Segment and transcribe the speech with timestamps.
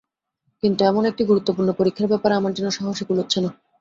[0.63, 3.49] কিন্তু এমন একটি গুরুত্বপূর্ণ পরীক্ষার ব্যাপারে আমার যেন সাহসে কুলোচ্ছে না।